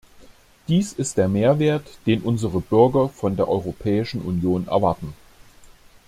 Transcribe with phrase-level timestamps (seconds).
[0.67, 5.13] Dies ist der Mehrwert, den unsere Bürger von der Europäischen Union erwarten.